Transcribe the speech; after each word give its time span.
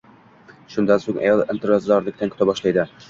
Shundan 0.75 1.03
so`ng 1.03 1.19
ayol 1.25 1.43
intizorlikda 1.55 2.31
kuta 2.33 2.49
boshladi 2.53 2.87